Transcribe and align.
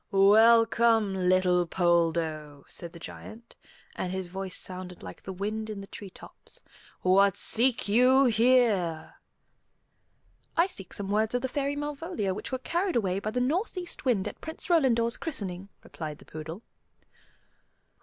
"Welcome, 0.09 1.13
little 1.13 1.67
Poldo," 1.67 2.65
said 2.67 2.91
the 2.91 2.97
Giant; 2.97 3.55
and 3.95 4.11
his 4.11 4.25
voice 4.25 4.57
sounded 4.57 5.03
like 5.03 5.21
the 5.21 5.31
wind 5.31 5.69
in 5.69 5.79
the 5.79 5.85
treetops; 5.85 6.63
"what 7.03 7.37
seek 7.37 7.87
you 7.87 8.25
here?" 8.25 9.13
"I 10.57 10.65
seek 10.65 10.91
some 10.93 11.09
words 11.11 11.35
of 11.35 11.43
the 11.43 11.47
Fairy 11.47 11.75
Malvolia 11.75 12.33
which 12.33 12.51
were 12.51 12.57
carried 12.57 12.95
away 12.95 13.19
by 13.19 13.29
the 13.29 13.39
northeast 13.41 14.03
wind 14.03 14.27
at 14.27 14.41
Prince 14.41 14.71
Rolandor's 14.71 15.17
christening," 15.17 15.69
replied 15.83 16.17
the 16.17 16.25
poodle. 16.25 16.63